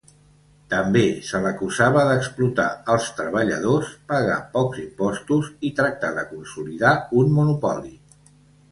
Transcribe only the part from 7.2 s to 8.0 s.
un monopoli.